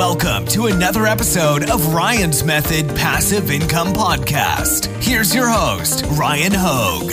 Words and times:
Welcome 0.00 0.46
to 0.46 0.68
another 0.68 1.04
episode 1.04 1.68
of 1.68 1.92
Ryan's 1.92 2.42
Method 2.42 2.88
Passive 2.96 3.50
Income 3.50 3.88
Podcast. 3.92 4.86
Here's 5.04 5.34
your 5.34 5.46
host, 5.46 6.06
Ryan 6.12 6.52
Hogue. 6.54 7.12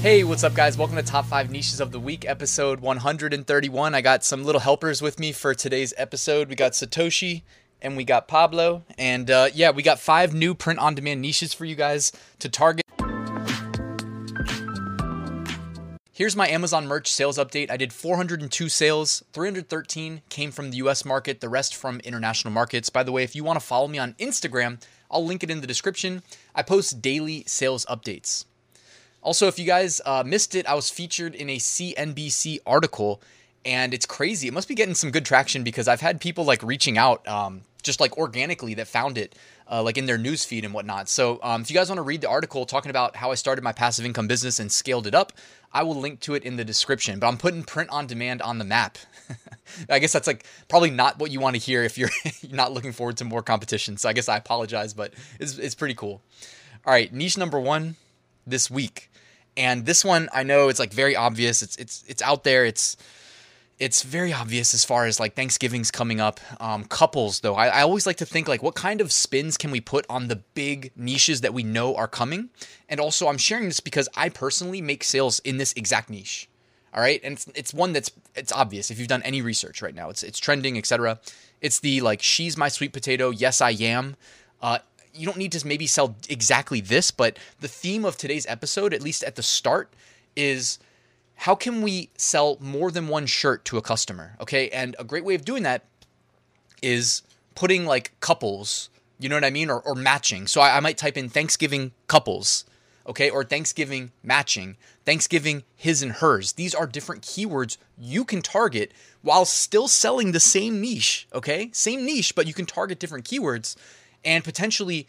Hey, 0.00 0.24
what's 0.24 0.42
up, 0.42 0.54
guys? 0.54 0.78
Welcome 0.78 0.96
to 0.96 1.02
Top 1.02 1.26
5 1.26 1.50
Niches 1.50 1.80
of 1.80 1.92
the 1.92 2.00
Week, 2.00 2.24
episode 2.26 2.80
131. 2.80 3.94
I 3.94 4.00
got 4.00 4.24
some 4.24 4.42
little 4.42 4.62
helpers 4.62 5.02
with 5.02 5.20
me 5.20 5.32
for 5.32 5.54
today's 5.54 5.92
episode. 5.98 6.48
We 6.48 6.54
got 6.54 6.72
Satoshi 6.72 7.42
and 7.82 7.94
we 7.94 8.04
got 8.04 8.26
Pablo. 8.26 8.84
And 8.96 9.30
uh, 9.30 9.50
yeah, 9.52 9.70
we 9.70 9.82
got 9.82 10.00
five 10.00 10.32
new 10.32 10.54
print 10.54 10.78
on 10.78 10.94
demand 10.94 11.20
niches 11.20 11.52
for 11.52 11.66
you 11.66 11.74
guys 11.74 12.10
to 12.38 12.48
target. 12.48 12.83
Here's 16.16 16.36
my 16.36 16.46
Amazon 16.46 16.86
merch 16.86 17.10
sales 17.10 17.38
update. 17.38 17.72
I 17.72 17.76
did 17.76 17.92
402 17.92 18.68
sales, 18.68 19.24
313 19.32 20.22
came 20.28 20.52
from 20.52 20.70
the 20.70 20.76
US 20.76 21.04
market, 21.04 21.40
the 21.40 21.48
rest 21.48 21.74
from 21.74 21.98
international 22.04 22.54
markets. 22.54 22.88
By 22.88 23.02
the 23.02 23.10
way, 23.10 23.24
if 23.24 23.34
you 23.34 23.42
want 23.42 23.58
to 23.58 23.66
follow 23.66 23.88
me 23.88 23.98
on 23.98 24.12
Instagram, 24.12 24.80
I'll 25.10 25.26
link 25.26 25.42
it 25.42 25.50
in 25.50 25.60
the 25.60 25.66
description. 25.66 26.22
I 26.54 26.62
post 26.62 27.02
daily 27.02 27.42
sales 27.48 27.84
updates. 27.86 28.44
Also, 29.22 29.48
if 29.48 29.58
you 29.58 29.64
guys 29.64 30.00
uh, 30.06 30.22
missed 30.24 30.54
it, 30.54 30.68
I 30.68 30.74
was 30.74 30.88
featured 30.88 31.34
in 31.34 31.50
a 31.50 31.56
CNBC 31.56 32.60
article, 32.64 33.20
and 33.64 33.92
it's 33.92 34.06
crazy. 34.06 34.46
It 34.46 34.54
must 34.54 34.68
be 34.68 34.76
getting 34.76 34.94
some 34.94 35.10
good 35.10 35.24
traction 35.24 35.64
because 35.64 35.88
I've 35.88 36.00
had 36.00 36.20
people 36.20 36.44
like 36.44 36.62
reaching 36.62 36.96
out, 36.96 37.26
um, 37.26 37.62
just 37.82 37.98
like 37.98 38.16
organically, 38.18 38.74
that 38.74 38.86
found 38.86 39.18
it 39.18 39.34
uh, 39.70 39.82
like 39.82 39.98
in 39.98 40.06
their 40.06 40.18
news 40.18 40.44
feed 40.44 40.64
and 40.64 40.74
whatnot. 40.74 41.08
So, 41.08 41.40
um, 41.42 41.62
if 41.62 41.70
you 41.70 41.74
guys 41.74 41.88
want 41.88 41.98
to 41.98 42.02
read 42.02 42.20
the 42.20 42.28
article 42.28 42.66
talking 42.66 42.90
about 42.90 43.16
how 43.16 43.30
I 43.32 43.34
started 43.34 43.64
my 43.64 43.72
passive 43.72 44.04
income 44.04 44.28
business 44.28 44.60
and 44.60 44.70
scaled 44.70 45.06
it 45.06 45.14
up, 45.14 45.32
I 45.74 45.82
will 45.82 45.96
link 45.96 46.20
to 46.20 46.34
it 46.34 46.44
in 46.44 46.56
the 46.56 46.64
description. 46.64 47.18
But 47.18 47.26
I'm 47.26 47.36
putting 47.36 47.64
print 47.64 47.90
on 47.90 48.06
demand 48.06 48.40
on 48.40 48.58
the 48.58 48.64
map. 48.64 48.96
I 49.90 49.98
guess 49.98 50.12
that's 50.12 50.28
like 50.28 50.46
probably 50.68 50.90
not 50.90 51.18
what 51.18 51.32
you 51.32 51.40
want 51.40 51.56
to 51.56 51.60
hear 51.60 51.82
if 51.82 51.98
you're 51.98 52.10
not 52.50 52.72
looking 52.72 52.92
forward 52.92 53.16
to 53.18 53.24
more 53.24 53.42
competition. 53.42 53.96
So 53.96 54.08
I 54.08 54.12
guess 54.12 54.28
I 54.28 54.36
apologize, 54.36 54.94
but 54.94 55.12
it's, 55.40 55.58
it's 55.58 55.74
pretty 55.74 55.94
cool. 55.94 56.22
All 56.86 56.92
right, 56.92 57.12
niche 57.12 57.36
number 57.36 57.58
one 57.58 57.96
this 58.46 58.70
week. 58.70 59.10
And 59.56 59.86
this 59.86 60.04
one 60.04 60.28
I 60.32 60.42
know 60.42 60.68
it's 60.68 60.78
like 60.80 60.92
very 60.92 61.16
obvious. 61.16 61.62
It's 61.62 61.76
it's 61.76 62.04
it's 62.08 62.22
out 62.22 62.44
there. 62.44 62.64
It's 62.64 62.96
it's 63.78 64.02
very 64.02 64.32
obvious 64.32 64.72
as 64.72 64.84
far 64.84 65.06
as 65.06 65.18
like 65.18 65.34
Thanksgiving's 65.34 65.90
coming 65.90 66.20
up. 66.20 66.40
Um, 66.60 66.84
couples, 66.84 67.40
though, 67.40 67.54
I, 67.54 67.66
I, 67.66 67.82
always 67.82 68.06
like 68.06 68.16
to 68.18 68.26
think 68.26 68.46
like 68.46 68.62
what 68.62 68.74
kind 68.74 69.00
of 69.00 69.10
spins 69.10 69.56
can 69.56 69.70
we 69.70 69.80
put 69.80 70.06
on 70.08 70.28
the 70.28 70.36
big 70.36 70.92
niches 70.96 71.40
that 71.40 71.52
we 71.52 71.62
know 71.62 71.96
are 71.96 72.06
coming. 72.06 72.50
And 72.88 73.00
also, 73.00 73.26
I'm 73.26 73.38
sharing 73.38 73.64
this 73.64 73.80
because 73.80 74.08
I 74.16 74.28
personally 74.28 74.80
make 74.80 75.02
sales 75.02 75.40
in 75.40 75.56
this 75.56 75.72
exact 75.76 76.08
niche. 76.08 76.48
All 76.94 77.00
right, 77.00 77.20
and 77.24 77.32
it's, 77.32 77.48
it's 77.56 77.74
one 77.74 77.92
that's 77.92 78.10
it's 78.36 78.52
obvious 78.52 78.90
if 78.90 79.00
you've 79.00 79.08
done 79.08 79.22
any 79.22 79.42
research 79.42 79.82
right 79.82 79.94
now. 79.94 80.10
It's 80.10 80.22
it's 80.22 80.38
trending, 80.38 80.78
etc. 80.78 81.18
It's 81.60 81.80
the 81.80 82.00
like 82.00 82.22
she's 82.22 82.56
my 82.56 82.68
sweet 82.68 82.92
potato. 82.92 83.30
Yes, 83.30 83.60
I 83.60 83.70
am. 83.70 84.14
Uh, 84.62 84.78
you 85.12 85.26
don't 85.26 85.36
need 85.36 85.50
to 85.52 85.66
maybe 85.66 85.88
sell 85.88 86.16
exactly 86.28 86.80
this, 86.80 87.10
but 87.10 87.38
the 87.60 87.68
theme 87.68 88.04
of 88.04 88.16
today's 88.16 88.46
episode, 88.46 88.94
at 88.94 89.02
least 89.02 89.24
at 89.24 89.34
the 89.34 89.42
start, 89.42 89.92
is 90.36 90.78
how 91.36 91.54
can 91.54 91.82
we 91.82 92.10
sell 92.16 92.56
more 92.60 92.90
than 92.90 93.08
one 93.08 93.26
shirt 93.26 93.64
to 93.66 93.76
a 93.76 93.82
customer? 93.82 94.36
Okay. 94.40 94.68
And 94.70 94.96
a 94.98 95.04
great 95.04 95.24
way 95.24 95.34
of 95.34 95.44
doing 95.44 95.62
that 95.64 95.84
is 96.82 97.22
putting 97.54 97.86
like 97.86 98.12
couples, 98.20 98.88
you 99.18 99.28
know 99.28 99.36
what 99.36 99.44
I 99.44 99.50
mean? 99.50 99.70
Or, 99.70 99.80
or 99.80 99.94
matching. 99.94 100.46
So 100.46 100.60
I, 100.60 100.76
I 100.76 100.80
might 100.80 100.98
type 100.98 101.16
in 101.16 101.28
Thanksgiving 101.28 101.92
couples, 102.06 102.64
okay? 103.06 103.30
Or 103.30 103.44
Thanksgiving 103.44 104.12
matching, 104.22 104.76
Thanksgiving 105.04 105.64
his 105.76 106.02
and 106.02 106.12
hers. 106.12 106.52
These 106.52 106.74
are 106.74 106.86
different 106.86 107.22
keywords 107.22 107.76
you 107.98 108.24
can 108.24 108.42
target 108.42 108.92
while 109.22 109.44
still 109.44 109.88
selling 109.88 110.32
the 110.32 110.40
same 110.40 110.80
niche, 110.80 111.26
okay? 111.32 111.70
Same 111.72 112.04
niche, 112.04 112.34
but 112.34 112.46
you 112.46 112.54
can 112.54 112.66
target 112.66 112.98
different 112.98 113.24
keywords 113.24 113.76
and 114.24 114.44
potentially 114.44 115.06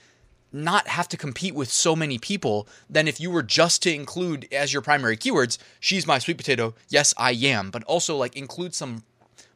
not 0.55 0.87
have 0.87 1.07
to 1.09 1.17
compete 1.17 1.53
with 1.53 1.69
so 1.69 1.95
many 1.95 2.17
people 2.17 2.67
than 2.89 3.07
if 3.07 3.19
you 3.19 3.29
were 3.29 3.43
just 3.43 3.83
to 3.83 3.93
include 3.93 4.47
as 4.51 4.71
your 4.71 4.81
primary 4.81 5.17
keywords, 5.17 5.57
she's 5.79 6.07
my 6.07 6.17
sweet 6.17 6.37
potato, 6.37 6.73
yes, 6.89 7.13
I 7.17 7.31
am, 7.31 7.69
but 7.69 7.83
also 7.83 8.15
like 8.15 8.35
include 8.35 8.73
some 8.73 9.03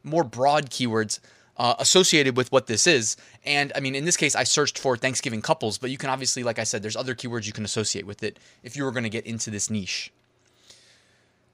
more 0.04 0.24
broad 0.24 0.70
keywords 0.70 1.20
uh, 1.58 1.76
associated 1.80 2.38
with 2.38 2.52
what 2.52 2.68
this 2.68 2.86
is. 2.88 3.18
And 3.46 3.72
I 3.76 3.80
mean, 3.80 3.96
in 3.96 4.06
this 4.06 4.18
case, 4.18 4.36
I 4.36 4.44
searched 4.44 4.78
for 4.78 4.96
Thanksgiving 4.96 5.42
couples, 5.42 5.78
but 5.78 5.90
you 5.90 5.98
can 5.98 6.10
obviously, 6.10 6.44
like 6.44 6.60
I 6.60 6.64
said, 6.64 6.82
there's 6.82 6.96
other 6.96 7.16
keywords 7.16 7.46
you 7.46 7.54
can 7.54 7.66
associate 7.66 8.06
with 8.06 8.24
it 8.24 8.38
if 8.64 8.76
you 8.76 8.84
were 8.84 8.92
going 8.92 9.04
to 9.04 9.10
get 9.10 9.26
into 9.26 9.50
this 9.50 9.70
niche. 9.70 10.12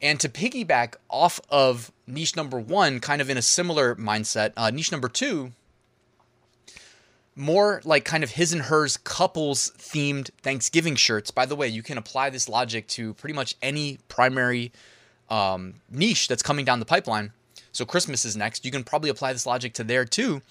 And 0.02 0.20
to 0.20 0.30
piggyback 0.30 0.96
off 1.10 1.40
of 1.50 1.92
niche 2.06 2.36
number 2.36 2.60
one, 2.60 3.00
kind 3.00 3.22
of 3.22 3.30
in 3.30 3.38
a 3.38 3.42
similar 3.42 3.96
mindset, 3.96 4.54
uh, 4.58 4.70
niche 4.70 4.92
number 4.92 5.08
two 5.08 5.54
more 7.36 7.82
like 7.84 8.06
kind 8.06 8.24
of 8.24 8.32
his 8.32 8.54
and 8.54 8.64
hers 8.64 8.98
couples 8.98 9.72
themed 9.78 10.30
Thanksgiving 10.42 10.96
shirts. 10.96 11.32
By 11.32 11.46
the 11.46 11.56
way, 11.56 11.68
you 11.68 11.84
can 11.84 11.98
apply 11.98 12.30
this 12.30 12.48
logic 12.48 12.88
to 12.90 13.14
pretty 13.16 13.34
much 13.34 13.56
any 13.62 14.00
primary 14.08 14.72
um, 15.30 15.76
niche 15.90 16.28
that's 16.28 16.44
coming 16.44 16.66
down 16.66 16.80
the 16.80 16.86
pipeline. 16.86 17.32
So 17.72 17.86
Christmas 17.86 18.24
is 18.24 18.38
next. 18.38 18.64
You 18.64 18.72
can 18.72 18.84
probably 18.84 19.10
apply 19.10 19.34
this 19.34 19.46
logic 19.46 19.74
to 19.74 19.84
there 19.84 20.06
too. 20.06 20.42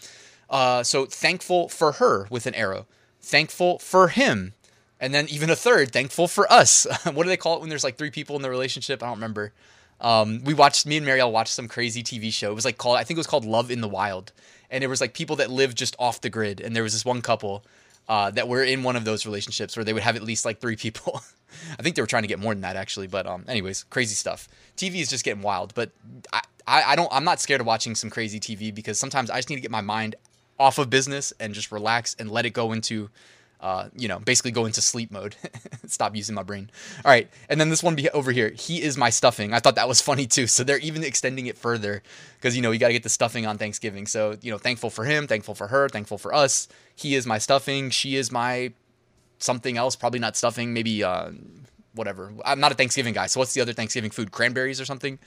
Uh, 0.50 0.82
so 0.82 1.06
thankful 1.06 1.68
for 1.68 1.92
her 1.92 2.26
with 2.28 2.46
an 2.46 2.54
arrow, 2.54 2.86
thankful 3.20 3.78
for 3.78 4.08
him, 4.08 4.52
and 5.00 5.14
then 5.14 5.26
even 5.30 5.48
a 5.48 5.56
third, 5.56 5.90
thankful 5.90 6.28
for 6.28 6.50
us. 6.52 6.86
what 7.04 7.22
do 7.22 7.28
they 7.28 7.36
call 7.38 7.56
it 7.56 7.60
when 7.60 7.70
there's 7.70 7.84
like 7.84 7.96
three 7.96 8.10
people 8.10 8.36
in 8.36 8.42
the 8.42 8.50
relationship? 8.50 9.02
I 9.02 9.06
don't 9.06 9.16
remember. 9.16 9.52
Um, 10.00 10.42
we 10.44 10.52
watched 10.52 10.86
me 10.86 10.98
and 10.98 11.06
Marielle 11.06 11.32
watched 11.32 11.54
some 11.54 11.66
crazy 11.66 12.02
TV 12.02 12.30
show. 12.30 12.50
It 12.50 12.54
was 12.54 12.64
like 12.66 12.76
called 12.76 12.98
I 12.98 13.04
think 13.04 13.16
it 13.16 13.20
was 13.20 13.26
called 13.26 13.46
Love 13.46 13.70
in 13.70 13.80
the 13.80 13.88
Wild, 13.88 14.32
and 14.74 14.82
it 14.82 14.88
was 14.88 15.00
like 15.00 15.14
people 15.14 15.36
that 15.36 15.50
lived 15.50 15.78
just 15.78 15.94
off 16.00 16.20
the 16.20 16.28
grid. 16.28 16.60
And 16.60 16.74
there 16.74 16.82
was 16.82 16.92
this 16.92 17.04
one 17.04 17.22
couple 17.22 17.64
uh, 18.08 18.32
that 18.32 18.48
were 18.48 18.64
in 18.64 18.82
one 18.82 18.96
of 18.96 19.04
those 19.04 19.24
relationships 19.24 19.76
where 19.76 19.84
they 19.84 19.92
would 19.92 20.02
have 20.02 20.16
at 20.16 20.22
least 20.22 20.44
like 20.44 20.60
three 20.60 20.74
people. 20.74 21.22
I 21.78 21.82
think 21.82 21.94
they 21.94 22.02
were 22.02 22.08
trying 22.08 22.24
to 22.24 22.28
get 22.28 22.40
more 22.40 22.52
than 22.52 22.62
that 22.62 22.74
actually, 22.74 23.06
but 23.06 23.24
um, 23.24 23.44
anyways, 23.46 23.84
crazy 23.84 24.16
stuff. 24.16 24.48
TV 24.76 24.96
is 24.96 25.08
just 25.08 25.24
getting 25.24 25.42
wild, 25.42 25.72
but 25.76 25.92
I, 26.32 26.42
I, 26.66 26.82
I 26.82 26.96
don't 26.96 27.08
I'm 27.12 27.22
not 27.22 27.40
scared 27.40 27.60
of 27.60 27.68
watching 27.68 27.94
some 27.94 28.10
crazy 28.10 28.40
TV 28.40 28.74
because 28.74 28.98
sometimes 28.98 29.30
I 29.30 29.36
just 29.36 29.48
need 29.48 29.56
to 29.56 29.62
get 29.62 29.70
my 29.70 29.80
mind 29.80 30.16
off 30.58 30.78
of 30.78 30.90
business 30.90 31.32
and 31.38 31.54
just 31.54 31.70
relax 31.70 32.16
and 32.18 32.28
let 32.28 32.44
it 32.44 32.50
go 32.50 32.72
into 32.72 33.10
uh, 33.60 33.88
you 33.96 34.08
know, 34.08 34.18
basically 34.18 34.50
go 34.50 34.66
into 34.66 34.82
sleep 34.82 35.10
mode, 35.10 35.36
stop 35.86 36.14
using 36.14 36.34
my 36.34 36.42
brain. 36.42 36.70
All 37.04 37.10
right, 37.10 37.28
and 37.48 37.60
then 37.60 37.70
this 37.70 37.82
one 37.82 37.94
be 37.94 38.10
over 38.10 38.30
here, 38.30 38.50
he 38.50 38.82
is 38.82 38.96
my 38.96 39.10
stuffing. 39.10 39.52
I 39.52 39.60
thought 39.60 39.76
that 39.76 39.88
was 39.88 40.00
funny 40.10 40.26
too. 40.26 40.46
So 40.46 40.64
they're 40.64 40.78
even 40.78 41.02
extending 41.02 41.46
it 41.46 41.56
further 41.56 42.02
because 42.36 42.56
you 42.56 42.62
know 42.62 42.70
you 42.70 42.78
got 42.78 42.88
to 42.88 42.92
get 42.92 43.02
the 43.02 43.08
stuffing 43.08 43.46
on 43.46 43.58
Thanksgiving. 43.58 44.06
So 44.06 44.36
you 44.42 44.50
know, 44.50 44.58
thankful 44.58 44.90
for 44.90 45.04
him, 45.04 45.26
thankful 45.26 45.54
for 45.54 45.68
her, 45.68 45.88
thankful 45.88 46.18
for 46.18 46.34
us. 46.34 46.68
He 46.94 47.14
is 47.14 47.26
my 47.26 47.38
stuffing. 47.38 47.90
She 47.90 48.16
is 48.16 48.30
my 48.30 48.72
something 49.38 49.76
else. 49.76 49.96
Probably 49.96 50.20
not 50.20 50.36
stuffing. 50.36 50.72
Maybe 50.72 51.02
uh, 51.02 51.30
whatever. 51.94 52.32
I'm 52.44 52.60
not 52.60 52.72
a 52.72 52.74
Thanksgiving 52.74 53.14
guy. 53.14 53.26
So 53.26 53.40
what's 53.40 53.54
the 53.54 53.60
other 53.60 53.72
Thanksgiving 53.72 54.10
food? 54.10 54.30
Cranberries 54.30 54.80
or 54.80 54.84
something. 54.84 55.18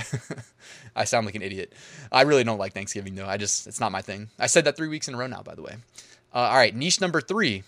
I 0.96 1.04
sound 1.04 1.26
like 1.26 1.34
an 1.34 1.42
idiot. 1.42 1.72
I 2.10 2.22
really 2.22 2.44
don't 2.44 2.58
like 2.58 2.72
Thanksgiving 2.72 3.14
though. 3.14 3.26
I 3.26 3.36
just 3.36 3.66
it's 3.66 3.80
not 3.80 3.92
my 3.92 4.02
thing. 4.02 4.30
I 4.38 4.46
said 4.46 4.64
that 4.64 4.76
three 4.76 4.88
weeks 4.88 5.08
in 5.08 5.14
a 5.14 5.16
row 5.18 5.26
now, 5.26 5.42
by 5.42 5.54
the 5.54 5.62
way. 5.62 5.76
Uh, 6.34 6.38
all 6.38 6.56
right, 6.56 6.74
niche 6.74 7.00
number 7.00 7.20
three. 7.20 7.62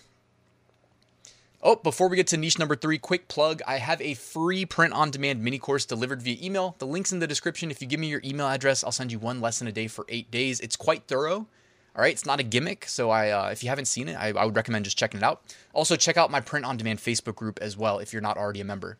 Oh, 1.61 1.75
before 1.75 2.09
we 2.09 2.15
get 2.15 2.27
to 2.27 2.37
niche 2.37 2.59
number 2.59 2.75
three, 2.75 2.97
quick 2.97 3.27
plug. 3.27 3.61
I 3.67 3.77
have 3.77 4.01
a 4.01 4.13
free 4.13 4.65
print 4.65 4.93
on 4.93 5.09
demand 5.11 5.43
mini 5.43 5.57
course 5.57 5.85
delivered 5.85 6.21
via 6.21 6.37
email. 6.43 6.75
The 6.79 6.87
link's 6.87 7.11
in 7.11 7.19
the 7.19 7.27
description. 7.27 7.71
If 7.71 7.81
you 7.81 7.87
give 7.87 7.99
me 7.99 8.07
your 8.07 8.21
email 8.23 8.47
address, 8.47 8.83
I'll 8.83 8.91
send 8.91 9.11
you 9.11 9.19
one 9.19 9.41
lesson 9.41 9.67
a 9.67 9.71
day 9.71 9.87
for 9.87 10.05
eight 10.09 10.29
days. 10.29 10.59
It's 10.59 10.75
quite 10.75 11.07
thorough. 11.07 11.47
All 11.95 12.01
right, 12.01 12.11
it's 12.11 12.25
not 12.25 12.39
a 12.39 12.43
gimmick. 12.43 12.85
So 12.87 13.09
I, 13.09 13.29
uh, 13.29 13.49
if 13.49 13.63
you 13.63 13.69
haven't 13.69 13.85
seen 13.85 14.09
it, 14.09 14.15
I, 14.15 14.29
I 14.29 14.45
would 14.45 14.55
recommend 14.55 14.85
just 14.85 14.97
checking 14.97 15.19
it 15.19 15.23
out. 15.23 15.41
Also, 15.73 15.95
check 15.95 16.17
out 16.17 16.29
my 16.29 16.41
print 16.41 16.65
on 16.65 16.77
demand 16.77 16.99
Facebook 16.99 17.35
group 17.35 17.57
as 17.61 17.77
well 17.77 17.99
if 17.99 18.13
you're 18.13 18.21
not 18.21 18.37
already 18.37 18.61
a 18.61 18.65
member. 18.65 18.97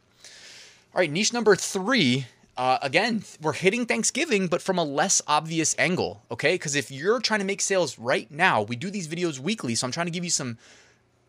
All 0.94 1.00
right, 1.00 1.12
niche 1.12 1.34
number 1.34 1.56
three 1.56 2.25
uh, 2.57 2.78
again, 2.81 3.24
we're 3.42 3.54
hitting 3.54 3.86
Thanksgiving, 3.86 4.48
but 4.48 4.62
from 4.62 4.78
a 4.78 4.84
less 4.84 5.22
obvious 5.28 5.75
angle, 5.78 6.24
okay? 6.31 6.56
Because 6.56 6.75
if 6.75 6.90
you're 6.90 7.19
trying 7.19 7.42
to 7.42 7.46
make 7.46 7.60
sales 7.60 8.00
right 8.00 8.31
now, 8.31 8.62
we 8.62 8.78
do 8.78 8.90
these 8.90 9.07
videos 9.07 9.40
weekly, 9.40 9.75
so 9.75 9.86
I'm 9.86 9.92
trying 9.92 10.07
to 10.07 10.12
give 10.12 10.24
you 10.24 10.30
some 10.30 10.57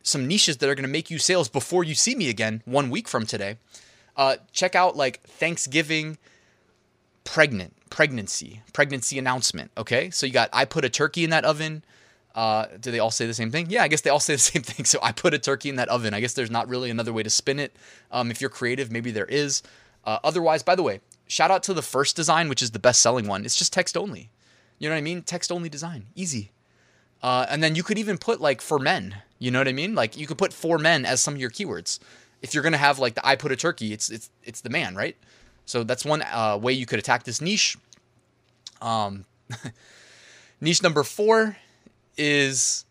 some 0.03 0.29
niches 0.29 0.59
that 0.59 0.69
are 0.69 0.77
going 0.77 0.85
to 0.85 0.89
make 0.89 1.11
you 1.11 1.19
sales 1.19 1.49
before 1.49 1.83
you 1.83 1.93
see 1.93 2.15
me 2.15 2.29
again 2.31 2.63
one 2.65 2.91
week 2.91 3.09
from 3.09 3.27
today. 3.27 3.59
Uh, 4.17 4.37
check 4.53 4.77
out 4.77 4.97
like 4.97 5.21
Thanksgiving 5.23 6.17
pregnant 7.25 7.75
pregnancy 7.91 8.63
pregnancy 8.73 9.19
announcement. 9.19 9.73
Okay, 9.77 10.11
so 10.11 10.27
you 10.27 10.33
got 10.33 10.49
I 10.53 10.65
put 10.65 10.85
a 10.85 10.89
turkey 10.89 11.25
in 11.25 11.31
that 11.31 11.45
oven. 11.45 11.83
Uh, 12.37 12.67
do 12.79 12.93
they 12.93 13.01
all 13.01 13.11
say 13.11 13.27
the 13.27 13.35
same 13.35 13.51
thing? 13.51 13.67
Yeah, 13.69 13.83
I 13.83 13.89
guess 13.89 14.03
they 14.03 14.11
all 14.11 14.21
say 14.29 14.35
the 14.35 14.39
same 14.39 14.63
thing. 14.63 14.87
So 14.87 15.01
I 15.03 15.11
put 15.11 15.35
a 15.35 15.41
turkey 15.41 15.71
in 15.71 15.77
that 15.77 15.89
oven. 15.89 16.15
I 16.15 16.21
guess 16.21 16.35
there's 16.35 16.53
not 16.53 16.69
really 16.69 16.89
another 16.89 17.13
way 17.13 17.25
to 17.25 17.31
spin 17.31 17.59
it. 17.59 17.75
Um, 18.13 18.31
if 18.31 18.41
you're 18.41 18.51
creative, 18.51 18.93
maybe 18.93 19.11
there 19.11 19.27
is. 19.27 19.65
Uh, 20.05 20.21
otherwise, 20.23 20.63
by 20.63 20.77
the 20.77 20.85
way, 20.85 21.01
shout 21.27 21.51
out 21.51 21.63
to 21.65 21.75
the 21.75 21.83
first 21.83 22.17
design, 22.17 22.49
which 22.49 22.63
is 22.63 22.71
the 22.71 22.79
best 22.79 23.01
selling 23.01 23.27
one. 23.27 23.45
It's 23.45 23.57
just 23.57 23.73
text 23.73 23.97
only. 23.97 24.31
You 24.79 24.89
know 24.89 24.95
what 24.95 24.99
I 24.99 25.03
mean? 25.03 25.23
Text 25.23 25.51
only 25.51 25.69
design. 25.69 26.07
Easy. 26.15 26.53
Uh, 27.23 27.47
and 27.49 27.63
then 27.63 27.75
you 27.75 27.83
could 27.83 27.99
even 27.99 28.19
put 28.19 28.41
like 28.41 28.61
for 28.61 28.79
men. 28.79 29.17
You 29.39 29.51
know 29.51 29.59
what 29.59 29.69
I 29.69 29.73
mean? 29.73 29.95
Like 29.95 30.17
you 30.17 30.27
could 30.27 30.39
put 30.39 30.53
for 30.53 30.79
men 30.79 31.05
as 31.05 31.23
some 31.23 31.35
of 31.35 31.41
your 31.41 31.51
keywords. 31.51 31.99
if 32.43 32.55
you're 32.55 32.63
gonna 32.63 32.77
have 32.77 32.99
like 32.99 33.15
the 33.15 33.27
I 33.27 33.37
put 33.37 33.53
a 33.53 33.57
turkey, 33.57 33.93
it's 33.93 34.11
it's 34.11 34.31
it's 34.43 34.61
the 34.61 34.71
man, 34.71 34.95
right? 34.95 35.17
So 35.65 35.83
that's 35.83 36.05
one 36.05 36.23
uh, 36.23 36.59
way 36.61 36.73
you 36.73 36.87
could 36.87 36.99
attack 36.99 37.25
this 37.25 37.41
niche. 37.41 37.77
Um, 38.81 39.25
niche 40.61 40.83
number 40.83 41.03
four 41.03 41.57
is 42.17 42.86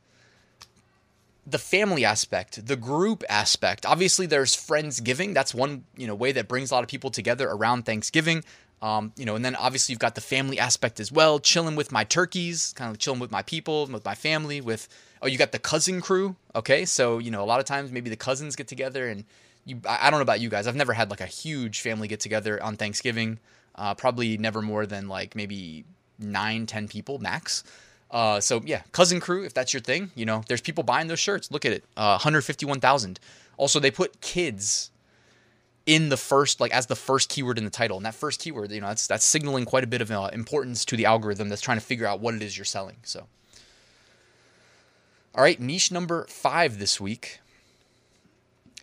the 1.48 1.60
family 1.60 2.04
aspect, 2.04 2.66
the 2.66 2.76
group 2.76 3.24
aspect. 3.30 3.86
Obviously, 3.86 4.26
there's 4.26 4.56
friendsgiving. 4.56 5.34
That's 5.34 5.54
one 5.54 5.84
you 5.96 6.08
know 6.08 6.16
way 6.16 6.32
that 6.32 6.48
brings 6.48 6.72
a 6.72 6.76
lot 6.76 6.84
of 6.84 6.90
people 6.90 7.10
together 7.10 7.48
around 7.50 7.86
Thanksgiving. 7.86 8.44
Um, 8.82 9.14
you 9.16 9.26
know, 9.26 9.36
and 9.36 9.44
then 9.44 9.56
obviously 9.56 9.94
you've 9.94 10.00
got 10.00 10.16
the 10.16 10.22
family 10.22 10.60
aspect 10.60 11.00
as 11.00 11.12
well, 11.12 11.40
chilling 11.40 11.76
with 11.76 11.92
my 11.92 12.04
turkeys, 12.04 12.74
kind 12.74 12.92
of 12.92 13.00
chilling 13.00 13.20
with 13.20 13.32
my 13.32 13.42
people, 13.42 13.88
with 13.88 14.04
my 14.04 14.16
family. 14.16 14.62
With 14.62 14.88
oh, 15.22 15.28
you 15.28 15.38
got 15.38 15.52
the 15.52 15.60
cousin 15.60 16.02
crew. 16.02 16.36
Okay, 16.56 16.86
so 16.86 17.20
you 17.20 17.32
know 17.32 17.44
a 17.44 17.46
lot 17.46 17.60
of 17.60 17.66
times 17.66 17.92
maybe 17.92 18.10
the 18.10 18.16
cousins 18.18 18.56
get 18.56 18.68
together 18.68 19.08
and 19.08 19.24
you. 19.66 19.80
I 19.88 20.10
don't 20.10 20.20
know 20.20 20.24
about 20.24 20.40
you 20.40 20.50
guys. 20.50 20.68
I've 20.68 20.76
never 20.76 20.94
had 20.94 21.10
like 21.10 21.22
a 21.22 21.26
huge 21.26 21.82
family 21.82 22.08
get 22.08 22.20
together 22.20 22.62
on 22.62 22.76
Thanksgiving. 22.76 23.40
Uh, 23.76 23.94
probably 23.94 24.38
never 24.38 24.62
more 24.62 24.86
than 24.86 25.08
like 25.08 25.36
maybe 25.36 25.86
nine, 26.20 26.66
ten 26.66 26.88
people 26.88 27.20
max. 27.20 27.64
Uh, 28.12 28.40
so 28.40 28.62
yeah, 28.66 28.82
cousin 28.92 29.20
crew, 29.20 29.44
if 29.44 29.54
that's 29.54 29.74
your 29.74 29.82
thing, 29.82 30.12
you 30.16 30.26
know, 30.26 30.44
there's 30.48 30.62
people 30.62 30.84
buying 30.84 31.08
those 31.08 31.20
shirts. 31.20 31.52
Look 31.52 31.66
at 31.66 31.74
it, 31.74 31.84
uh, 31.98 32.18
151,000. 32.18 33.20
Also, 33.58 33.80
they 33.80 33.92
put 33.92 34.22
kids 34.22 34.92
in 35.86 36.10
the 36.10 36.18
first, 36.18 36.60
like 36.60 36.74
as 36.74 36.88
the 36.88 36.96
first 36.96 37.30
keyword 37.30 37.58
in 37.58 37.64
the 37.64 37.70
title, 37.70 37.98
and 37.98 38.06
that 38.06 38.16
first 38.16 38.40
keyword, 38.40 38.72
you 38.72 38.82
know, 38.82 38.88
that's 38.88 39.08
that's 39.08 39.26
signaling 39.26 39.66
quite 39.66 39.84
a 39.84 39.88
bit 39.88 40.02
of 40.02 40.12
uh, 40.12 40.30
importance 40.34 40.86
to 40.86 40.98
the 40.98 41.06
algorithm 41.06 41.50
that's 41.50 41.62
trying 41.62 41.78
to 41.78 41.86
figure 41.86 42.08
out 42.08 42.20
what 42.20 42.34
it 42.34 42.42
is 42.42 42.58
you're 42.58 42.66
selling. 42.66 42.98
So, 43.04 43.28
all 45.36 45.44
right, 45.44 45.60
niche 45.60 45.92
number 45.92 46.26
five 46.28 46.80
this 46.80 47.00
week, 47.00 47.40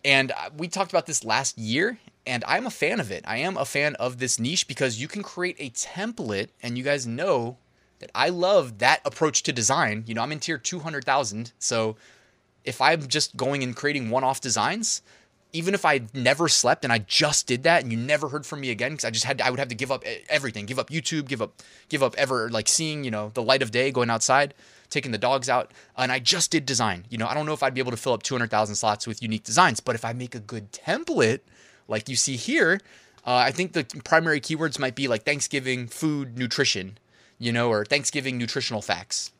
and 0.05 0.31
uh, 0.31 0.49
we 0.57 0.67
talked 0.67 0.91
about 0.91 1.05
this 1.05 1.25
last 1.25 1.57
year, 1.57 1.99
and 2.25 2.43
I'm 2.47 2.65
a 2.65 2.71
fan 2.71 2.99
of 2.99 3.11
it. 3.11 3.23
I 3.27 3.37
am 3.37 3.57
a 3.57 3.65
fan 3.65 3.95
of 3.95 4.19
this 4.19 4.39
niche 4.39 4.67
because 4.67 5.01
you 5.01 5.07
can 5.07 5.23
create 5.23 5.57
a 5.59 5.69
template, 5.71 6.49
and 6.61 6.77
you 6.77 6.83
guys 6.83 7.05
know 7.05 7.57
that 7.99 8.11
I 8.13 8.29
love 8.29 8.79
that 8.79 9.01
approach 9.05 9.43
to 9.43 9.53
design. 9.53 10.03
You 10.07 10.13
know, 10.13 10.21
I'm 10.21 10.31
in 10.31 10.39
tier 10.39 10.57
200,000. 10.57 11.53
So 11.59 11.95
if 12.63 12.81
I'm 12.81 13.07
just 13.07 13.35
going 13.37 13.63
and 13.63 13.75
creating 13.75 14.09
one 14.09 14.23
off 14.23 14.41
designs, 14.41 15.01
even 15.53 15.75
if 15.75 15.85
I 15.85 16.01
never 16.13 16.47
slept 16.47 16.83
and 16.83 16.91
I 16.91 16.97
just 16.97 17.45
did 17.45 17.63
that 17.63 17.83
and 17.83 17.91
you 17.91 17.97
never 17.97 18.29
heard 18.29 18.45
from 18.45 18.61
me 18.61 18.71
again 18.71 18.91
because 18.91 19.05
I 19.05 19.11
just 19.11 19.25
had 19.25 19.37
to, 19.37 19.45
I 19.45 19.51
would 19.51 19.59
have 19.59 19.67
to 19.69 19.75
give 19.75 19.91
up 19.91 20.03
everything, 20.27 20.65
give 20.65 20.79
up 20.79 20.89
YouTube, 20.89 21.27
give 21.27 21.41
up 21.41 21.61
give 21.89 22.01
up 22.01 22.15
ever 22.17 22.49
like 22.49 22.67
seeing, 22.67 23.03
you 23.03 23.11
know, 23.11 23.31
the 23.35 23.43
light 23.43 23.61
of 23.61 23.69
day, 23.69 23.91
going 23.91 24.09
outside, 24.09 24.55
taking 24.89 25.11
the 25.11 25.17
dogs 25.17 25.49
out, 25.49 25.71
and 25.95 26.11
I 26.11 26.17
just 26.19 26.49
did 26.49 26.65
design. 26.65 27.05
You 27.09 27.19
know, 27.19 27.27
I 27.27 27.35
don't 27.35 27.45
know 27.45 27.53
if 27.53 27.61
I'd 27.61 27.75
be 27.75 27.81
able 27.81 27.91
to 27.91 27.97
fill 27.97 28.13
up 28.13 28.23
200,000 28.23 28.75
slots 28.75 29.05
with 29.05 29.21
unique 29.21 29.43
designs, 29.43 29.79
but 29.79 29.95
if 29.95 30.03
I 30.03 30.11
make 30.13 30.33
a 30.33 30.39
good 30.39 30.71
template 30.71 31.41
like 31.87 32.09
you 32.09 32.15
see 32.15 32.35
here, 32.35 32.81
uh, 33.25 33.35
I 33.35 33.51
think 33.51 33.73
the 33.73 33.85
primary 34.03 34.41
keywords 34.41 34.79
might 34.79 34.95
be 34.95 35.07
like 35.07 35.23
Thanksgiving, 35.23 35.87
food, 35.87 36.37
nutrition, 36.37 36.97
you 37.43 37.51
know, 37.51 37.69
or 37.69 37.83
Thanksgiving 37.83 38.37
nutritional 38.37 38.81
facts. 38.81 39.31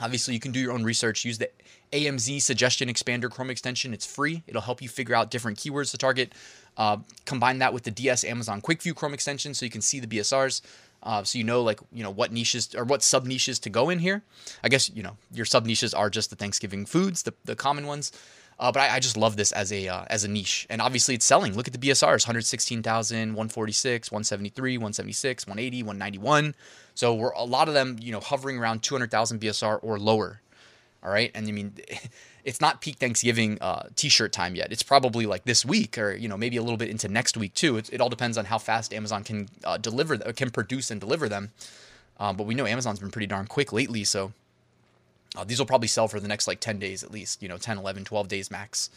Obviously, 0.00 0.32
you 0.32 0.40
can 0.40 0.50
do 0.50 0.58
your 0.58 0.72
own 0.72 0.82
research. 0.82 1.26
Use 1.26 1.36
the 1.36 1.50
AMZ 1.92 2.40
suggestion 2.40 2.88
expander 2.88 3.30
Chrome 3.30 3.50
extension. 3.50 3.92
It's 3.92 4.06
free. 4.06 4.42
It'll 4.46 4.62
help 4.62 4.80
you 4.80 4.88
figure 4.88 5.14
out 5.14 5.30
different 5.30 5.58
keywords 5.58 5.90
to 5.90 5.98
target. 5.98 6.32
Uh, 6.78 6.96
combine 7.26 7.58
that 7.58 7.74
with 7.74 7.82
the 7.82 7.90
DS 7.90 8.24
Amazon 8.24 8.62
Quick 8.62 8.80
View 8.80 8.94
Chrome 8.94 9.12
extension 9.12 9.52
so 9.52 9.66
you 9.66 9.70
can 9.70 9.82
see 9.82 10.00
the 10.00 10.06
BSRs. 10.06 10.62
Uh, 11.02 11.22
so 11.22 11.36
you 11.36 11.44
know 11.44 11.62
like 11.62 11.80
you 11.92 12.02
know 12.02 12.10
what 12.10 12.32
niches 12.32 12.74
or 12.74 12.82
what 12.82 13.02
sub 13.02 13.26
niches 13.26 13.58
to 13.58 13.68
go 13.68 13.90
in 13.90 13.98
here. 13.98 14.22
I 14.64 14.70
guess 14.70 14.90
you 14.94 15.02
know 15.02 15.18
your 15.30 15.44
sub 15.44 15.66
niches 15.66 15.92
are 15.92 16.08
just 16.08 16.30
the 16.30 16.36
Thanksgiving 16.36 16.86
foods, 16.86 17.24
the, 17.24 17.34
the 17.44 17.54
common 17.54 17.86
ones. 17.86 18.10
Uh, 18.58 18.72
but 18.72 18.80
I, 18.80 18.96
I, 18.96 19.00
just 19.00 19.16
love 19.16 19.36
this 19.36 19.50
as 19.52 19.72
a 19.72 19.88
uh, 19.88 20.04
as 20.08 20.24
a 20.24 20.28
niche, 20.28 20.66
and 20.70 20.80
obviously 20.80 21.14
it's 21.14 21.24
selling. 21.24 21.54
Look 21.54 21.66
at 21.66 21.74
the 21.74 21.88
BSRs: 21.88 22.24
116,000, 22.24 23.18
146, 23.34 24.12
173, 24.12 24.78
176, 24.78 25.46
180, 25.46 25.82
191. 25.82 26.54
So 26.94 27.14
we're 27.14 27.30
a 27.30 27.44
lot 27.44 27.68
of 27.68 27.74
them, 27.74 27.98
you 28.00 28.12
know, 28.12 28.20
hovering 28.20 28.58
around 28.58 28.82
200,000 28.82 29.40
BSR 29.40 29.80
or 29.82 29.98
lower. 29.98 30.40
All 31.02 31.10
right, 31.10 31.30
and 31.34 31.46
I 31.46 31.52
mean, 31.52 31.74
it's 32.44 32.60
not 32.60 32.80
peak 32.80 32.96
Thanksgiving 32.96 33.58
uh, 33.60 33.88
T-shirt 33.94 34.32
time 34.32 34.54
yet. 34.54 34.72
It's 34.72 34.82
probably 34.82 35.26
like 35.26 35.44
this 35.44 35.64
week, 35.64 35.98
or 35.98 36.14
you 36.14 36.28
know, 36.28 36.36
maybe 36.36 36.56
a 36.56 36.62
little 36.62 36.78
bit 36.78 36.88
into 36.88 37.08
next 37.08 37.36
week 37.36 37.52
too. 37.54 37.76
It, 37.76 37.92
it 37.92 38.00
all 38.00 38.08
depends 38.08 38.38
on 38.38 38.46
how 38.46 38.58
fast 38.58 38.94
Amazon 38.94 39.22
can 39.22 39.48
uh, 39.64 39.76
deliver, 39.76 40.16
can 40.32 40.50
produce 40.50 40.90
and 40.90 41.00
deliver 41.00 41.28
them. 41.28 41.50
Um, 42.18 42.36
but 42.36 42.46
we 42.46 42.54
know 42.54 42.64
Amazon's 42.64 43.00
been 43.00 43.10
pretty 43.10 43.26
darn 43.26 43.46
quick 43.46 43.72
lately, 43.72 44.04
so 44.04 44.32
uh, 45.36 45.44
these 45.44 45.58
will 45.58 45.66
probably 45.66 45.88
sell 45.88 46.08
for 46.08 46.20
the 46.20 46.28
next 46.28 46.46
like 46.46 46.60
10 46.60 46.78
days 46.78 47.02
at 47.02 47.10
least, 47.10 47.42
you 47.42 47.48
know, 47.48 47.58
10, 47.58 47.78
11, 47.78 48.04
12 48.04 48.28
days 48.28 48.50
max. 48.50 48.88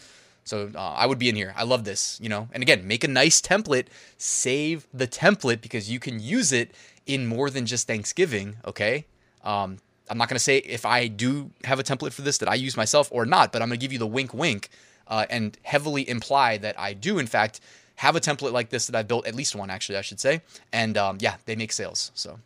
So 0.44 0.72
uh, 0.76 0.80
I 0.80 1.06
would 1.06 1.20
be 1.20 1.28
in 1.28 1.36
here. 1.36 1.54
I 1.58 1.64
love 1.64 1.84
this, 1.84 2.20
you 2.22 2.30
know. 2.30 2.48
And 2.54 2.64
again, 2.64 2.88
make 2.88 3.04
a 3.04 3.08
nice 3.08 3.42
template, 3.42 3.88
save 4.18 4.88
the 4.94 5.08
template 5.08 5.62
because 5.62 5.92
you 5.92 6.00
can 6.00 6.20
use 6.20 6.54
it 6.54 6.72
in 7.08 7.28
more 7.28 7.50
than 7.50 7.66
just 7.66 7.88
Thanksgiving, 7.88 8.58
okay? 8.66 9.06
Um, 9.44 9.78
I'm 10.10 10.18
not 10.18 10.30
going 10.30 10.36
to 10.36 10.44
say 10.44 10.58
if 10.58 10.86
I 10.86 11.08
do 11.08 11.52
have 11.64 11.80
a 11.80 11.84
template 11.84 12.14
for 12.14 12.22
this 12.22 12.38
that 12.40 12.50
I 12.50 12.56
use 12.56 12.78
myself 12.78 13.10
or 13.12 13.26
not, 13.26 13.52
but 13.52 13.62
I'm 13.62 13.70
going 13.70 13.80
to 13.80 13.84
give 13.84 13.94
you 13.94 14.00
the 14.00 14.08
wink 14.08 14.34
wink 14.34 14.70
uh, 15.08 15.26
and 15.30 15.58
heavily 15.64 16.08
imply 16.08 16.58
that 16.58 16.80
I 16.80 16.94
do, 16.94 17.20
in 17.20 17.28
fact, 17.28 17.60
have 17.96 18.16
a 18.16 18.20
template 18.20 18.52
like 18.52 18.70
this 18.70 18.88
that 18.88 18.96
I 18.96 19.04
built, 19.04 19.28
at 19.28 19.36
least 19.36 19.56
one 19.56 19.70
actually, 19.70 19.98
I 19.98 20.02
should 20.02 20.20
say. 20.20 20.42
And 20.72 20.98
um, 20.98 21.18
yeah, 21.20 21.36
they 21.46 21.56
make 21.56 21.72
sales. 21.72 22.12
So, 22.14 22.40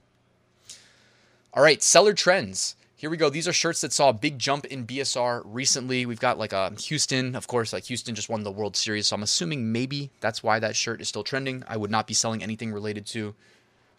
all 1.53 1.63
right, 1.63 1.81
seller 1.83 2.13
trends. 2.13 2.75
Here 2.95 3.09
we 3.09 3.17
go. 3.17 3.31
These 3.31 3.47
are 3.47 3.53
shirts 3.53 3.81
that 3.81 3.91
saw 3.91 4.09
a 4.09 4.13
big 4.13 4.37
jump 4.37 4.65
in 4.65 4.85
BSR 4.85 5.41
recently. 5.43 6.05
We've 6.05 6.19
got 6.19 6.37
like 6.37 6.53
a 6.53 6.59
um, 6.59 6.77
Houston, 6.77 7.35
of 7.35 7.47
course, 7.47 7.73
like 7.73 7.85
Houston 7.85 8.13
just 8.13 8.29
won 8.29 8.43
the 8.43 8.51
World 8.51 8.75
Series. 8.77 9.07
So 9.07 9.15
I'm 9.15 9.23
assuming 9.23 9.71
maybe 9.71 10.11
that's 10.19 10.43
why 10.43 10.59
that 10.59 10.75
shirt 10.75 11.01
is 11.01 11.09
still 11.09 11.23
trending. 11.23 11.63
I 11.67 11.77
would 11.77 11.89
not 11.89 12.05
be 12.05 12.13
selling 12.13 12.43
anything 12.43 12.71
related 12.71 13.07
to 13.07 13.33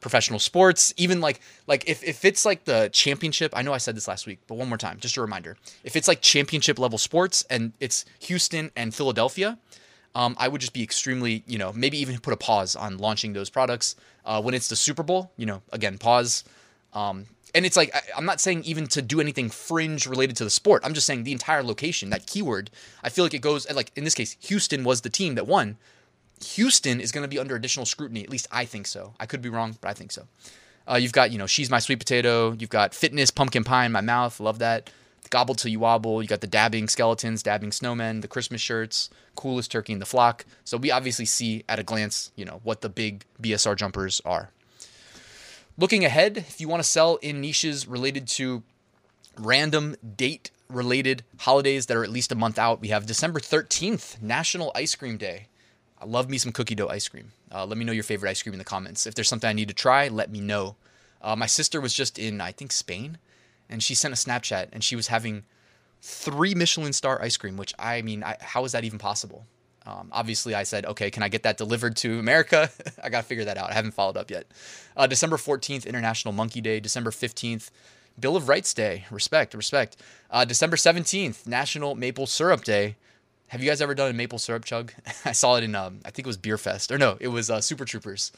professional 0.03 0.39
sports. 0.39 0.93
Even 0.99 1.23
like 1.23 1.41
like 1.67 1.89
if, 1.89 2.05
if 2.05 2.27
it's 2.27 2.45
like 2.45 2.65
the 2.65 2.91
championship, 2.93 3.53
I 3.57 3.63
know 3.63 3.73
I 3.73 3.79
said 3.79 3.97
this 3.97 4.07
last 4.07 4.27
week, 4.27 4.41
but 4.47 4.57
one 4.57 4.69
more 4.69 4.77
time, 4.77 4.99
just 5.01 5.17
a 5.17 5.23
reminder. 5.23 5.57
If 5.85 5.97
it's 5.97 6.09
like 6.09 6.21
championship 6.21 6.79
level 6.79 6.99
sports 6.99 7.47
and 7.49 7.73
it's 7.81 8.05
Houston 8.21 8.71
and 8.77 8.95
Philadelphia, 8.95 9.59
um, 10.15 10.37
I 10.39 10.49
would 10.49 10.61
just 10.61 10.75
be 10.75 10.83
extremely, 10.83 11.43
you 11.47 11.57
know, 11.57 11.73
maybe 11.73 11.99
even 11.99 12.19
put 12.19 12.35
a 12.35 12.37
pause 12.37 12.77
on 12.77 12.99
launching 12.99 13.33
those 13.33 13.49
products. 13.49 13.97
Uh, 14.25 14.41
when 14.41 14.55
it's 14.55 14.69
the 14.69 14.77
Super 14.77 15.03
Bowl, 15.03 15.33
you 15.37 15.47
know, 15.47 15.63
again, 15.73 15.99
pause. 15.99 16.45
Um, 16.93 17.27
and 17.55 17.67
it's 17.67 17.77
like 17.77 17.95
I, 17.95 18.19
am 18.19 18.25
not 18.25 18.41
saying 18.41 18.65
even 18.65 18.87
to 18.89 19.03
do 19.03 19.21
anything 19.21 19.51
fringe 19.51 20.07
related 20.07 20.37
to 20.37 20.45
the 20.45 20.51
sport. 20.51 20.83
I'm 20.85 20.95
just 20.95 21.07
saying 21.07 21.25
the 21.25 21.33
entire 21.33 21.63
location, 21.63 22.11
that 22.11 22.27
keyword. 22.27 22.71
I 23.03 23.09
feel 23.09 23.25
like 23.25 23.35
it 23.35 23.41
goes 23.41 23.71
like 23.73 23.91
in 23.97 24.05
this 24.05 24.15
case, 24.15 24.37
Houston 24.41 24.85
was 24.85 25.01
the 25.01 25.11
team 25.11 25.35
that 25.37 25.47
won. 25.47 25.77
Houston 26.45 27.01
is 27.01 27.13
going 27.13 27.23
to 27.23 27.29
be 27.29 27.39
under 27.39 27.57
additional 27.57 27.87
scrutiny. 27.87 28.23
At 28.23 28.31
least 28.31 28.47
I 28.51 28.65
think 28.65 28.87
so. 28.87 29.15
I 29.19 29.27
could 29.27 29.43
be 29.43 29.49
wrong, 29.49 29.77
but 29.81 29.89
I 29.89 29.95
think 29.95 30.13
so. 30.13 30.27
Uh, 30.91 30.97
you've 30.97 31.13
got 31.13 31.31
you 31.31 31.39
know 31.39 31.47
she's 31.47 31.71
my 31.71 31.79
sweet 31.79 31.99
potato. 31.99 32.53
You've 32.53 32.71
got 32.71 32.95
fitness 32.95 33.31
pumpkin 33.31 33.65
pie 33.65 33.87
in 33.87 33.93
my 33.93 34.01
mouth. 34.01 34.41
Love 34.41 34.59
that. 34.59 34.91
Gobble 35.31 35.55
till 35.55 35.71
you 35.71 35.79
wobble. 35.81 36.21
You 36.21 36.29
got 36.29 36.41
the 36.41 36.47
dabbing 36.47 36.89
skeletons, 36.89 37.43
dabbing 37.43 37.71
snowmen, 37.71 38.21
the 38.21 38.29
Christmas 38.29 38.61
shirts, 38.61 39.09
coolest 39.35 39.71
turkey 39.71 39.93
in 39.93 39.99
the 39.99 40.07
flock. 40.07 40.45
So 40.65 40.77
we 40.77 40.91
obviously 40.91 41.25
see 41.25 41.65
at 41.69 41.79
a 41.79 41.83
glance, 41.83 42.33
you 42.37 42.45
know, 42.45 42.61
what 42.65 42.81
the 42.81 42.89
big 42.89 43.25
BSR 43.41 43.77
jumpers 43.77 44.21
are. 44.25 44.51
Looking 45.79 46.05
ahead, 46.05 46.37
if 46.37 46.61
you 46.61 46.69
want 46.69 46.83
to 46.83 46.89
sell 46.89 47.17
in 47.17 47.41
niches 47.41 47.87
related 47.87 48.29
to 48.29 48.63
random 49.39 49.97
date 50.17 50.51
related 50.69 51.23
holidays 51.39 51.87
that 51.87 51.97
are 51.97 52.05
at 52.05 52.11
least 52.11 52.33
a 52.33 52.35
month 52.35 52.59
out, 52.59 52.81
we 52.81 52.89
have 52.89 53.07
December 53.07 53.41
13th, 53.41 54.21
National 54.21 54.73
Ice 54.75 54.95
Cream 54.95 55.17
Day. 55.17 55.47
I 56.03 56.05
love 56.05 56.29
me 56.29 56.37
some 56.37 56.51
cookie 56.51 56.75
dough 56.75 56.89
ice 56.89 57.07
cream. 57.07 57.31
Uh, 57.55 57.65
let 57.65 57.79
me 57.79 57.85
know 57.85 57.93
your 57.93 58.03
favorite 58.03 58.31
ice 58.31 58.43
cream 58.43 58.55
in 58.55 58.59
the 58.59 58.65
comments. 58.65 59.07
If 59.07 59.15
there's 59.15 59.29
something 59.29 59.49
I 59.49 59.53
need 59.53 59.69
to 59.69 59.75
try, 59.75 60.09
let 60.09 60.31
me 60.31 60.41
know. 60.41 60.75
Uh, 61.21 61.37
my 61.37 61.47
sister 61.47 61.81
was 61.81 61.95
just 61.95 62.19
in, 62.19 62.41
I 62.41 62.51
think, 62.51 62.73
Spain, 62.73 63.19
and 63.71 63.81
she 63.83 63.95
sent 63.95 64.13
a 64.13 64.17
Snapchat 64.17 64.69
and 64.73 64.83
she 64.83 64.97
was 64.97 65.07
having 65.07 65.45
three 66.01 66.57
Michelin 66.57 66.93
star 66.93 67.23
ice 67.23 67.37
cream, 67.37 67.57
which 67.57 67.73
I 67.79 68.03
mean, 68.03 68.25
I, 68.25 68.37
how 68.41 68.65
is 68.65 68.73
that 68.73 68.83
even 68.83 68.99
possible? 68.99 69.47
Um, 69.87 70.09
obviously, 70.13 70.55
I 70.55 70.65
said, 70.65 70.87
okay, 70.87 71.11
can 71.11 71.23
I 71.23 71.29
get 71.29 71.45
that 71.45 71.57
delivered 71.57 71.97
to 71.99 72.19
America? 72.19 72.69
I 73.03 73.09
got 73.09 73.21
to 73.21 73.27
figure 73.27 73.45
that 73.45 73.57
out. 73.57 73.71
I 73.71 73.75
haven't 73.75 73.95
followed 73.95 74.17
up 74.17 74.31
yet. 74.31 74.47
Uh, 74.97 75.07
December 75.07 75.37
14th, 75.37 75.87
International 75.87 76.33
Monkey 76.33 76.61
Day. 76.61 76.81
December 76.81 77.11
15th, 77.11 77.71
Bill 78.19 78.37
of 78.37 78.49
Rights 78.49 78.75
Day. 78.75 79.07
Respect, 79.11 79.55
respect. 79.55 79.97
Uh, 80.31 80.45
December 80.45 80.77
17th, 80.77 81.47
National 81.47 81.95
Maple 81.95 82.27
Syrup 82.27 82.65
Day. 82.65 82.97
Have 83.53 83.63
you 83.63 83.69
guys 83.69 83.83
ever 83.83 83.95
done 83.95 84.09
a 84.11 84.15
maple 84.15 84.39
syrup 84.39 84.65
chug? 84.65 84.95
I 85.27 85.33
saw 85.33 85.57
it 85.57 85.63
in, 85.63 85.75
um, 85.75 86.01
I 86.07 86.11
think 86.11 86.27
it 86.27 86.27
was 86.27 86.39
Beer 86.39 86.57
Fest. 86.57 86.91
Or 86.91 86.97
no, 86.97 87.19
it 87.21 87.29
was 87.29 87.51
uh, 87.51 87.61
Super 87.61 87.85
Troopers. 87.85 88.33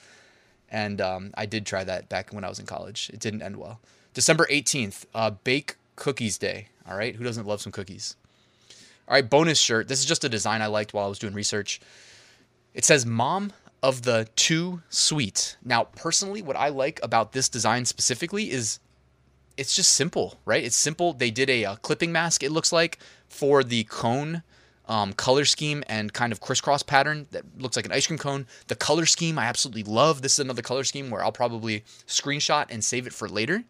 And 0.68 1.00
um, 1.00 1.30
I 1.36 1.46
did 1.46 1.66
try 1.66 1.84
that 1.84 2.08
back 2.08 2.32
when 2.32 2.42
I 2.42 2.48
was 2.48 2.58
in 2.58 2.66
college. 2.66 3.12
It 3.14 3.20
didn't 3.20 3.40
end 3.40 3.56
well. 3.56 3.78
December 4.12 4.44
18th, 4.50 5.04
uh, 5.14 5.30
Bake 5.30 5.76
Cookies 5.94 6.36
Day. 6.36 6.66
All 6.90 6.96
right, 6.96 7.14
who 7.14 7.22
doesn't 7.22 7.46
love 7.46 7.60
some 7.60 7.70
cookies? 7.70 8.16
All 9.06 9.14
right, 9.14 9.30
bonus 9.30 9.56
shirt. 9.56 9.86
This 9.86 10.00
is 10.00 10.04
just 10.04 10.24
a 10.24 10.28
design 10.28 10.62
I 10.62 10.66
liked 10.66 10.92
while 10.92 11.06
I 11.06 11.08
was 11.08 11.20
doing 11.20 11.32
research. 11.32 11.80
It 12.74 12.84
says 12.84 13.06
Mom 13.06 13.52
of 13.84 14.02
the 14.02 14.26
Two 14.34 14.82
Sweet. 14.88 15.56
Now, 15.64 15.84
personally, 15.84 16.42
what 16.42 16.56
I 16.56 16.70
like 16.70 16.98
about 17.04 17.30
this 17.30 17.48
design 17.48 17.84
specifically 17.84 18.50
is 18.50 18.80
it's 19.56 19.76
just 19.76 19.94
simple, 19.94 20.40
right? 20.44 20.64
It's 20.64 20.74
simple. 20.74 21.12
They 21.12 21.30
did 21.30 21.48
a, 21.48 21.62
a 21.62 21.76
clipping 21.76 22.10
mask, 22.10 22.42
it 22.42 22.50
looks 22.50 22.72
like, 22.72 22.98
for 23.28 23.62
the 23.62 23.84
cone 23.84 24.42
um, 24.88 25.12
color 25.12 25.44
scheme 25.44 25.82
and 25.88 26.12
kind 26.12 26.32
of 26.32 26.40
crisscross 26.40 26.82
pattern 26.82 27.26
that 27.30 27.44
looks 27.58 27.76
like 27.76 27.86
an 27.86 27.92
ice 27.92 28.06
cream 28.06 28.18
cone. 28.18 28.46
The 28.66 28.74
color 28.74 29.06
scheme 29.06 29.38
I 29.38 29.44
absolutely 29.44 29.84
love. 29.84 30.22
This 30.22 30.34
is 30.34 30.38
another 30.40 30.62
color 30.62 30.84
scheme 30.84 31.10
where 31.10 31.24
I'll 31.24 31.32
probably 31.32 31.84
screenshot 32.06 32.66
and 32.70 32.84
save 32.84 33.06
it 33.06 33.12
for 33.12 33.28
later. 33.28 33.64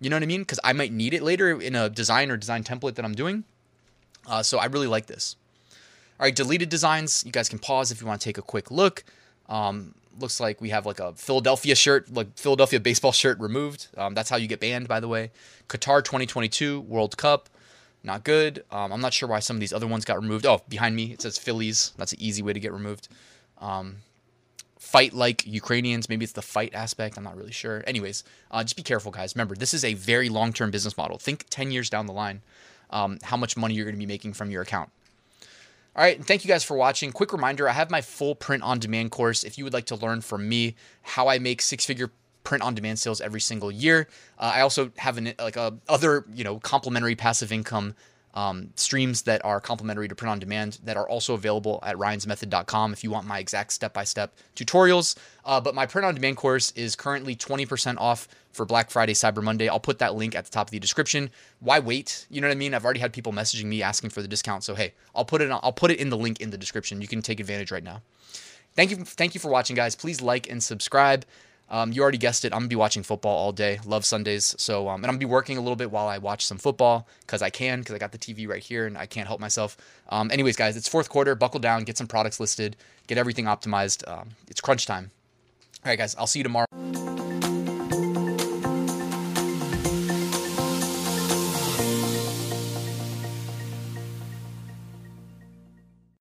You 0.00 0.10
know 0.10 0.16
what 0.16 0.22
I 0.22 0.26
mean? 0.26 0.42
Because 0.42 0.60
I 0.64 0.72
might 0.72 0.92
need 0.92 1.14
it 1.14 1.22
later 1.22 1.60
in 1.60 1.74
a 1.74 1.88
design 1.88 2.30
or 2.30 2.36
design 2.36 2.64
template 2.64 2.96
that 2.96 3.04
I'm 3.04 3.14
doing. 3.14 3.44
Uh, 4.26 4.42
so 4.42 4.58
I 4.58 4.66
really 4.66 4.88
like 4.88 5.06
this. 5.06 5.36
All 6.18 6.24
right, 6.24 6.34
deleted 6.34 6.68
designs. 6.68 7.22
You 7.24 7.32
guys 7.32 7.48
can 7.48 7.58
pause 7.58 7.90
if 7.90 8.00
you 8.00 8.06
want 8.06 8.20
to 8.20 8.24
take 8.24 8.38
a 8.38 8.42
quick 8.42 8.70
look. 8.70 9.04
Um, 9.48 9.94
looks 10.18 10.40
like 10.40 10.60
we 10.60 10.70
have 10.70 10.86
like 10.86 10.98
a 10.98 11.12
Philadelphia 11.12 11.74
shirt, 11.74 12.12
like 12.12 12.36
Philadelphia 12.36 12.80
baseball 12.80 13.12
shirt 13.12 13.38
removed. 13.38 13.88
Um, 13.96 14.14
that's 14.14 14.30
how 14.30 14.36
you 14.36 14.48
get 14.48 14.60
banned, 14.60 14.88
by 14.88 15.00
the 15.00 15.08
way. 15.08 15.30
Qatar 15.68 16.02
2022 16.02 16.80
World 16.80 17.16
Cup, 17.16 17.48
not 18.06 18.24
good. 18.24 18.64
Um, 18.70 18.92
I'm 18.92 19.00
not 19.00 19.12
sure 19.12 19.28
why 19.28 19.40
some 19.40 19.56
of 19.56 19.60
these 19.60 19.72
other 19.72 19.86
ones 19.86 20.04
got 20.04 20.20
removed. 20.20 20.46
Oh, 20.46 20.62
behind 20.68 20.96
me 20.96 21.12
it 21.12 21.22
says 21.22 21.36
Phillies. 21.36 21.92
That's 21.98 22.12
an 22.12 22.20
easy 22.20 22.42
way 22.42 22.52
to 22.52 22.60
get 22.60 22.72
removed. 22.72 23.08
Um, 23.58 23.96
fight 24.78 25.12
like 25.12 25.46
Ukrainians. 25.46 26.08
Maybe 26.08 26.24
it's 26.24 26.32
the 26.32 26.42
fight 26.42 26.74
aspect. 26.74 27.18
I'm 27.18 27.24
not 27.24 27.36
really 27.36 27.52
sure. 27.52 27.82
Anyways, 27.86 28.24
uh, 28.50 28.62
just 28.62 28.76
be 28.76 28.82
careful, 28.82 29.10
guys. 29.10 29.34
Remember, 29.34 29.54
this 29.54 29.74
is 29.74 29.84
a 29.84 29.94
very 29.94 30.28
long 30.28 30.52
term 30.52 30.70
business 30.70 30.96
model. 30.96 31.18
Think 31.18 31.46
10 31.50 31.70
years 31.70 31.90
down 31.90 32.06
the 32.06 32.12
line 32.12 32.42
um, 32.90 33.18
how 33.22 33.36
much 33.36 33.56
money 33.56 33.74
you're 33.74 33.84
going 33.84 33.96
to 33.96 33.98
be 33.98 34.06
making 34.06 34.32
from 34.32 34.50
your 34.50 34.62
account. 34.62 34.90
All 35.96 36.02
right, 36.02 36.22
thank 36.22 36.44
you 36.44 36.48
guys 36.48 36.62
for 36.62 36.76
watching. 36.76 37.10
Quick 37.10 37.32
reminder 37.32 37.68
I 37.68 37.72
have 37.72 37.90
my 37.90 38.02
full 38.02 38.34
print 38.34 38.62
on 38.62 38.78
demand 38.78 39.10
course. 39.10 39.44
If 39.44 39.56
you 39.56 39.64
would 39.64 39.72
like 39.72 39.86
to 39.86 39.96
learn 39.96 40.20
from 40.20 40.48
me 40.48 40.76
how 41.02 41.28
I 41.28 41.38
make 41.38 41.62
six 41.62 41.86
figure 41.86 42.10
print 42.46 42.62
on 42.62 42.74
demand 42.74 42.98
sales 42.98 43.20
every 43.20 43.40
single 43.40 43.72
year, 43.72 44.08
uh, 44.38 44.52
I 44.54 44.60
also 44.60 44.92
have 44.96 45.18
an 45.18 45.34
like 45.38 45.56
a 45.56 45.76
other 45.88 46.24
you 46.32 46.44
know 46.44 46.58
complementary 46.60 47.16
passive 47.16 47.52
income 47.52 47.94
um, 48.34 48.68
streams 48.76 49.22
that 49.22 49.44
are 49.44 49.60
complementary 49.60 50.08
to 50.08 50.14
print 50.14 50.30
on 50.30 50.38
demand 50.38 50.78
that 50.84 50.96
are 50.96 51.08
also 51.08 51.32
available 51.34 51.80
at 51.82 51.96
ryansmethod.com 51.96 52.92
if 52.92 53.02
you 53.02 53.10
want 53.10 53.26
my 53.26 53.38
exact 53.38 53.72
step 53.72 53.94
by 53.94 54.04
step 54.04 54.34
tutorials. 54.54 55.16
Uh, 55.44 55.58
but 55.58 55.74
my 55.74 55.86
print 55.86 56.04
on 56.04 56.14
demand 56.14 56.36
course 56.36 56.70
is 56.72 56.94
currently 56.94 57.34
20% 57.34 57.96
off 57.96 58.28
for 58.52 58.66
Black 58.66 58.90
Friday, 58.90 59.14
Cyber 59.14 59.42
Monday. 59.42 59.68
I'll 59.68 59.80
put 59.80 59.98
that 60.00 60.14
link 60.14 60.34
at 60.34 60.44
the 60.44 60.50
top 60.50 60.66
of 60.66 60.70
the 60.70 60.78
description. 60.78 61.30
Why 61.60 61.78
wait? 61.78 62.26
You 62.28 62.42
know 62.42 62.48
what 62.48 62.54
I 62.54 62.58
mean? 62.58 62.74
I've 62.74 62.84
already 62.84 63.00
had 63.00 63.14
people 63.14 63.32
messaging 63.32 63.64
me 63.64 63.82
asking 63.82 64.10
for 64.10 64.20
the 64.20 64.28
discount. 64.28 64.64
So 64.64 64.74
hey, 64.74 64.92
I'll 65.14 65.24
put 65.24 65.40
it 65.40 65.50
I'll 65.50 65.72
put 65.72 65.90
it 65.90 65.98
in 65.98 66.10
the 66.10 66.18
link 66.18 66.40
in 66.40 66.50
the 66.50 66.58
description. 66.58 67.00
You 67.00 67.08
can 67.08 67.22
take 67.22 67.40
advantage 67.40 67.72
right 67.72 67.82
now. 67.82 68.02
Thank 68.74 68.90
you, 68.90 68.98
thank 68.98 69.34
you 69.34 69.40
for 69.40 69.48
watching, 69.50 69.74
guys. 69.74 69.96
Please 69.96 70.20
like 70.20 70.50
and 70.50 70.62
subscribe. 70.62 71.24
Um, 71.68 71.92
you 71.92 72.02
already 72.02 72.18
guessed 72.18 72.44
it. 72.44 72.52
I'm 72.52 72.60
gonna 72.60 72.68
be 72.68 72.76
watching 72.76 73.02
football 73.02 73.36
all 73.36 73.52
day. 73.52 73.80
Love 73.84 74.04
Sundays. 74.04 74.54
So, 74.58 74.88
um, 74.88 74.96
and 74.96 75.06
I'm 75.06 75.12
gonna 75.12 75.18
be 75.18 75.24
working 75.26 75.56
a 75.56 75.60
little 75.60 75.76
bit 75.76 75.90
while 75.90 76.06
I 76.06 76.18
watch 76.18 76.46
some 76.46 76.58
football 76.58 77.08
because 77.20 77.42
I 77.42 77.50
can, 77.50 77.80
because 77.80 77.94
I 77.94 77.98
got 77.98 78.12
the 78.12 78.18
TV 78.18 78.48
right 78.48 78.62
here 78.62 78.86
and 78.86 78.96
I 78.96 79.06
can't 79.06 79.26
help 79.26 79.40
myself. 79.40 79.76
Um, 80.08 80.30
anyways, 80.30 80.56
guys, 80.56 80.76
it's 80.76 80.88
fourth 80.88 81.08
quarter. 81.08 81.34
Buckle 81.34 81.60
down, 81.60 81.84
get 81.84 81.96
some 81.98 82.06
products 82.06 82.38
listed, 82.38 82.76
get 83.08 83.18
everything 83.18 83.46
optimized. 83.46 84.06
Um, 84.08 84.30
it's 84.48 84.60
crunch 84.60 84.86
time. 84.86 85.10
All 85.84 85.90
right, 85.90 85.98
guys, 85.98 86.14
I'll 86.16 86.26
see 86.26 86.40
you 86.40 86.44
tomorrow. 86.44 86.66